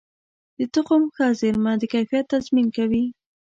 [0.57, 3.03] د تخم ښه زېرمه د کیفیت تضمین کوي.